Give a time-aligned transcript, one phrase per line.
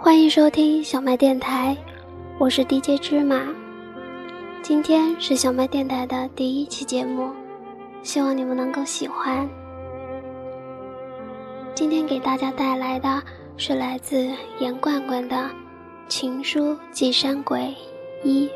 [0.00, 1.76] 欢迎收听小麦电台，
[2.38, 3.52] 我是 DJ 芝麻。
[4.62, 7.32] 今天是小麦电台的第一期节目，
[8.04, 9.46] 希望你们能够喜欢。
[11.74, 13.20] 今天给大家带来的
[13.56, 15.36] 是来自严罐罐的
[16.06, 17.74] 《情书寄山鬼
[18.22, 18.46] 一》。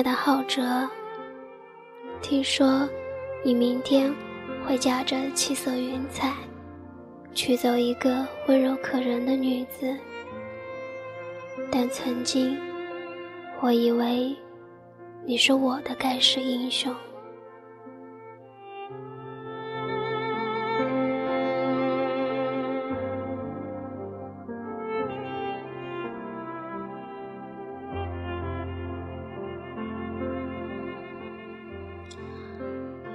[0.00, 0.88] 爱的浩哲，
[2.22, 2.88] 听说
[3.44, 4.10] 你明天
[4.64, 6.32] 会驾着七色云彩，
[7.34, 9.94] 娶走一个温柔可人的女子。
[11.70, 12.58] 但曾经，
[13.60, 14.34] 我以为
[15.26, 16.96] 你是我的盖世英雄。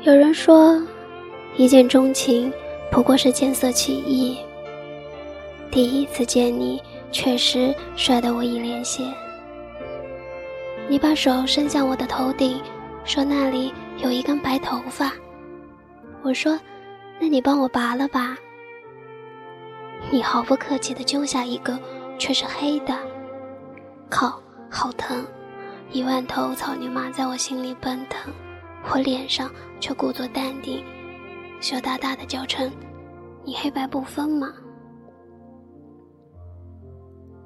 [0.05, 0.79] 有人说，
[1.57, 2.53] 一见钟情
[2.91, 4.37] 不过是见色起意。
[5.71, 6.79] 第一次见你，
[7.11, 9.03] 确实帅得我一脸血。
[10.87, 12.61] 你把手伸向我的头顶，
[13.03, 15.11] 说那里有一根白头发。
[16.21, 16.59] 我说，
[17.19, 18.37] 那你帮我拔了吧。
[20.11, 21.79] 你毫不客气地揪下一个，
[22.19, 22.95] 却是黑的。
[24.07, 24.39] 靠，
[24.69, 25.25] 好疼！
[25.89, 28.31] 一万头草泥马在我心里奔腾。
[28.91, 30.83] 我脸上却故作淡定，
[31.59, 32.71] 羞答答的叫称
[33.43, 34.53] ：“你黑白不分嘛。”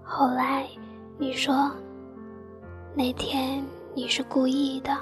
[0.04, 0.67] 后来
[1.17, 1.72] 你说，
[2.94, 3.64] 那天
[3.95, 4.95] 你是故意的，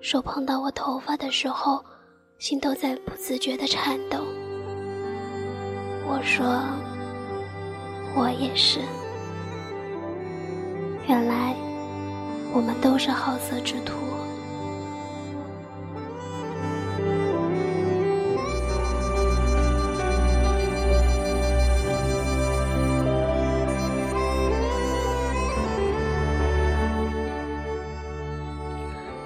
[0.00, 1.82] 手碰到我头发的时候，
[2.38, 4.18] 心都在不自觉的颤抖。
[6.06, 6.44] 我说，
[8.14, 8.80] 我也是。
[11.06, 11.54] 原来，
[12.52, 13.94] 我们都是好色之徒。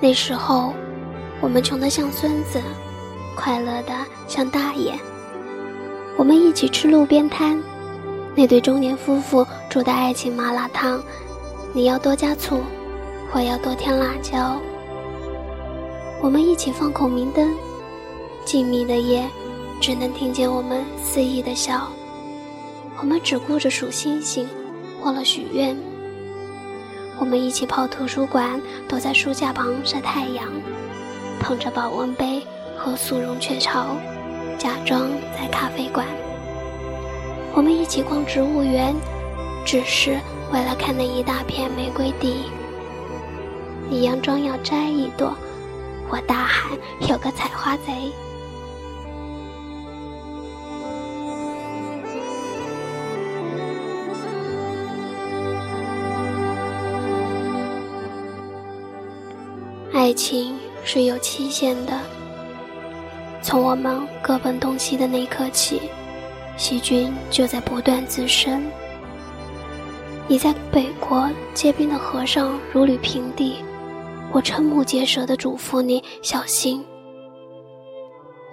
[0.08, 0.72] 那时候，
[1.38, 2.58] 我们穷得像孙子，
[3.36, 3.92] 快乐的
[4.26, 4.98] 像大爷。
[6.16, 7.62] 我们一起吃路边摊，
[8.34, 10.98] 那对中年夫妇煮的爱情麻辣烫，
[11.74, 12.62] 你要多加醋，
[13.32, 14.58] 我要多添辣椒。
[16.22, 17.54] 我们一起放孔明灯，
[18.46, 19.28] 静谧的夜，
[19.78, 21.86] 只能听见我们肆意的笑。
[22.98, 24.48] 我们只顾着数星星，
[25.02, 25.76] 忘了许愿。
[27.20, 30.46] 我们一起泡图书馆，躲在书架旁晒太阳，
[31.40, 32.46] 捧着保温杯
[32.76, 33.96] 喝速溶雀巢，
[34.56, 36.06] 假装在咖啡馆。
[37.52, 38.94] 我们一起逛植物园，
[39.64, 40.20] 只是
[40.52, 42.44] 为了看那一大片玫瑰地。
[43.90, 45.36] 你佯装要摘一朵，
[46.08, 46.70] 我大喊
[47.08, 48.12] 有个采花贼。
[60.08, 62.00] 爱情是有期限的。
[63.42, 65.82] 从我们各奔东西的那一刻起，
[66.56, 68.64] 细菌就在不断滋生。
[70.26, 73.56] 你在北国结冰的河上如履平地，
[74.32, 76.82] 我瞠目结舌地嘱咐你小心。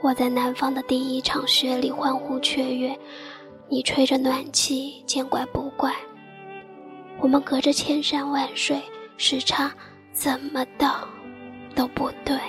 [0.03, 2.94] 我在南方的第一场雪里欢呼雀跃，
[3.69, 5.95] 你吹着暖气见怪不怪。
[7.21, 8.81] 我们隔着千山万水，
[9.15, 9.71] 时差
[10.11, 11.07] 怎么倒？
[11.75, 12.40] 都不对。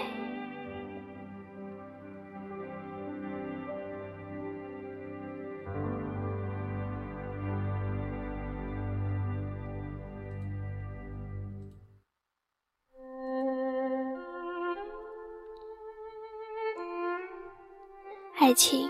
[18.39, 18.89] 爱情，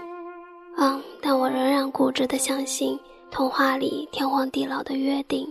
[0.76, 2.98] 嗯，但我仍然固执的相信
[3.30, 5.50] 童话里天荒地老的约定，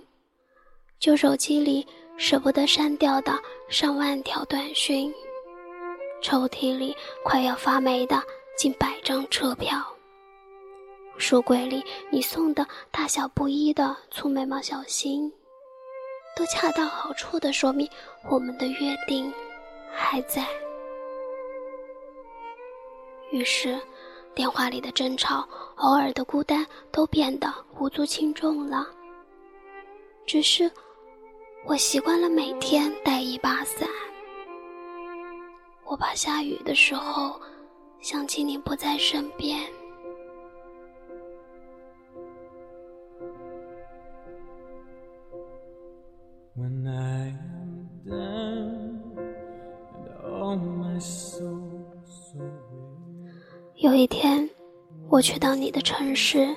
[1.00, 1.86] 旧手机里。
[2.18, 5.14] 舍不得删掉的上万条短讯，
[6.22, 8.24] 抽屉里快要发霉的
[8.58, 9.78] 近百张车票，
[11.18, 15.32] 书柜里你送的大小不一的粗眉毛小新，
[16.38, 17.88] 都恰到好处的说明
[18.30, 19.32] 我们的约定
[19.94, 20.48] 还在。
[23.32, 23.78] 于是，
[24.34, 25.46] 电话里的争吵，
[25.76, 28.88] 偶尔的孤单，都变得无足轻重了。
[30.26, 30.72] 只是。
[31.68, 33.90] 我习惯了每天带一把伞
[35.84, 37.40] 我怕下雨的时候
[38.00, 39.60] 想起你不在身边
[53.76, 54.48] 有一天
[55.10, 56.56] 我去到你的城市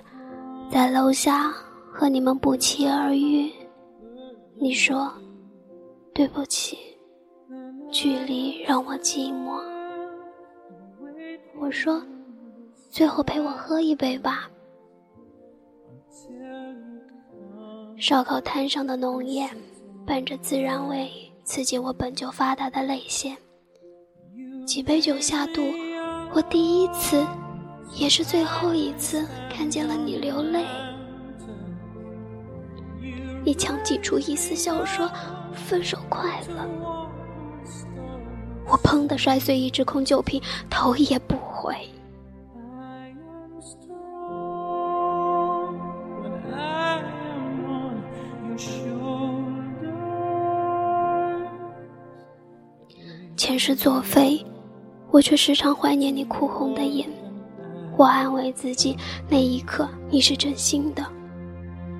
[0.71, 1.51] 在楼下
[1.91, 3.51] 和你们不期而遇。
[4.61, 5.13] 你说
[6.13, 6.77] ：“对不起，
[7.91, 9.61] 距离让我寂寞。”
[11.61, 12.03] 我说
[12.91, 14.51] ：“最后陪我喝一杯吧。”
[17.97, 19.49] 烧烤摊上的浓烟，
[20.07, 21.11] 伴着孜然味，
[21.45, 23.37] 刺激我本就发达的泪腺。
[24.67, 25.63] 几杯酒下肚，
[26.35, 27.25] 我第一次。
[27.97, 30.63] 也是最后一次看见了你流泪，
[33.44, 35.11] 你强挤出一丝笑说
[35.55, 36.69] ：“分手快乐。”
[38.70, 41.75] 我砰的摔碎一只空酒瓶，头也不回。
[53.37, 54.44] 前世作废，
[55.11, 57.08] 我却时常怀念你哭红的眼。
[57.96, 58.96] 我安慰自己，
[59.29, 61.02] 那一刻你是真心的，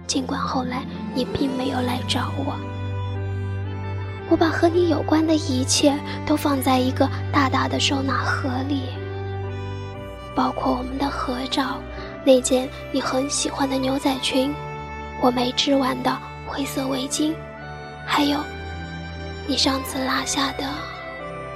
[0.09, 0.85] 尽管后来
[1.15, 2.59] 你并没有来找我。
[4.31, 5.97] 我把和你有关的一切
[6.27, 8.89] 都放在一个大大的收纳盒里，
[10.35, 11.79] 包括我们的合照，
[12.25, 14.53] 那件你很喜欢的牛仔裙，
[15.23, 17.35] 我没织完的灰色围巾，
[18.07, 18.39] 还有
[19.47, 20.65] 你上次拉下的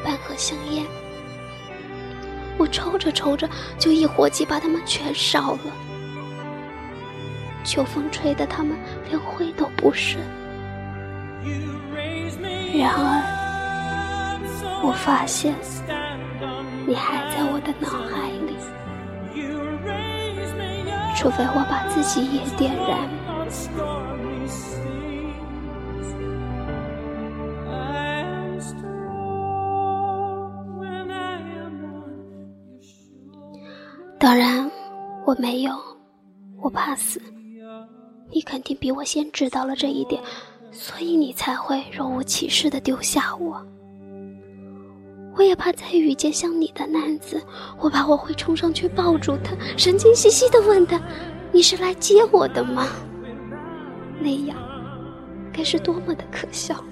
[0.05, 0.85] 半盒香烟。
[2.59, 5.61] 我抽着抽着，就一火气把它们全烧了。
[7.64, 8.76] 秋风吹得他们
[9.09, 10.20] 连灰都不剩。
[12.75, 13.03] 然而，
[14.82, 15.55] 我发现
[16.87, 18.56] 你还在我的脑海里，
[21.17, 23.09] 除非我把自己也点燃。
[34.19, 34.70] 当然，
[35.26, 35.73] 我没有，
[36.61, 37.20] 我怕死。
[38.32, 40.23] 你肯定比我先知道了这一点，
[40.70, 43.64] 所以你才会若无其事的丢下我。
[45.37, 47.43] 我也怕再遇见像你的男子，
[47.79, 51.00] 我怕我会冲上去抱住他，神经兮兮的问他
[51.52, 52.87] ：“你是来接我的吗？”
[54.20, 54.56] 那样，
[55.52, 56.82] 该是多么的可笑。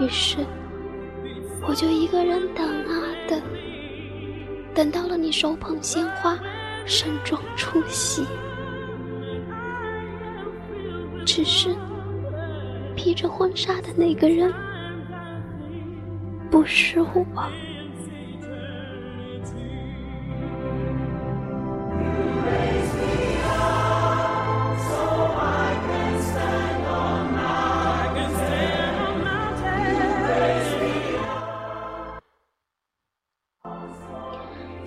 [0.00, 0.38] 于是，
[1.66, 3.40] 我就一个人等啊等。
[4.74, 6.38] 等到了你手捧鲜花，
[6.86, 8.24] 盛装出席，
[11.42, 11.74] 只是
[12.94, 14.52] 披着婚纱的那个人
[16.50, 17.24] 不是我。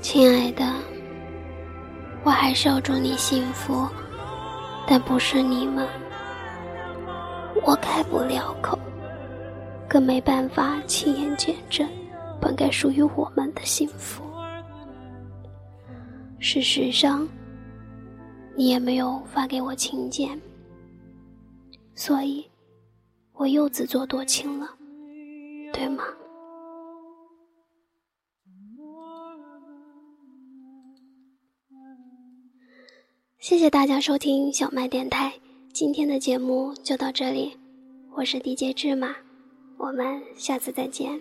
[0.03, 0.63] 亲爱的，
[2.23, 3.89] 我还是要祝你幸福，
[4.85, 5.87] 但不是你们，
[7.65, 8.77] 我开不了口，
[9.87, 11.87] 更没办法亲眼见证
[12.41, 14.21] 本该属于我们的幸福。
[16.39, 17.25] 事实上，
[18.53, 20.37] 你也没有发给我请柬，
[21.95, 22.45] 所以，
[23.31, 24.67] 我又自作多情了，
[25.71, 26.03] 对吗？
[33.39, 35.33] 谢谢大家收听小麦电台，
[35.83, 37.57] 今天的节目就到这里，
[38.15, 39.13] 我是 DJ 芝麻，
[39.75, 41.19] 我们下次再见。